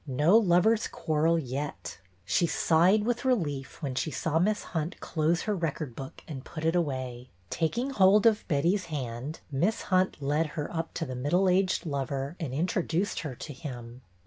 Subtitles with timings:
[0.07, 1.99] No lovers' quarrel yet!
[2.25, 6.65] She sighed with relief when she saw Miss Hunt close her record book and put
[6.65, 7.29] it away.
[7.51, 11.05] MISS HUNT'S LOVER 201 Taking hold of Betty's hand, Miss Hunt led her up to
[11.05, 14.01] the middle aged lover and introduced her to him.